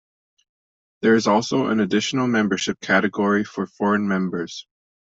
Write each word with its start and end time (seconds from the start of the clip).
There 1.03 1.13
is 1.13 1.27
also 1.27 1.67
an 1.67 1.79
additional 1.79 2.25
membership 2.25 2.79
category 2.81 3.43
for 3.43 3.67
foreign 3.67 4.07
members. 4.07 4.65